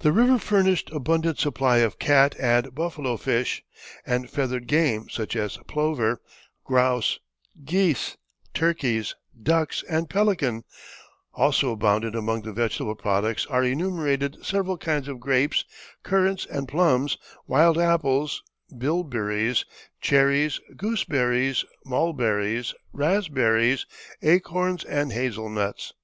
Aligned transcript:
The 0.00 0.12
river 0.12 0.38
furnished 0.38 0.90
abundant 0.92 1.38
supply 1.38 1.78
of 1.78 1.98
cat 1.98 2.34
and 2.38 2.74
buffalo 2.74 3.16
fish, 3.16 3.64
and 4.04 4.28
feathered 4.28 4.66
game, 4.66 5.08
such 5.08 5.34
as 5.36 5.56
plover, 5.66 6.20
grouse, 6.64 7.18
geese, 7.64 8.18
turkeys, 8.52 9.16
ducks, 9.42 9.82
and 9.88 10.10
pelican, 10.10 10.64
also 11.32 11.70
abounded; 11.72 12.14
among 12.14 12.42
the 12.42 12.52
vegetable 12.52 12.94
products 12.94 13.46
are 13.46 13.64
enumerated 13.64 14.36
several 14.44 14.76
kinds 14.76 15.08
of 15.08 15.18
grapes, 15.18 15.64
currants 16.02 16.44
and 16.44 16.68
plums, 16.68 17.16
wild 17.46 17.78
apples, 17.78 18.42
billberries, 18.76 19.64
cherries, 20.02 20.60
gooseberries, 20.76 21.64
mulberries, 21.86 22.74
raspberries, 22.92 23.86
acorns, 24.20 24.84
and 24.84 25.12
hazel 25.14 25.48
nuts. 25.48 25.94